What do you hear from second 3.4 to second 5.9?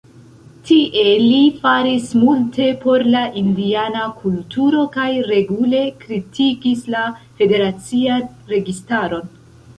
indiana kulturo kaj regule